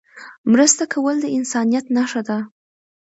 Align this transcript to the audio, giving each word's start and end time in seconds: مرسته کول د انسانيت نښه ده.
مرسته 0.51 0.83
کول 0.93 1.15
د 1.21 1.25
انسانيت 1.37 1.85
نښه 1.95 2.21
ده. 2.27 2.37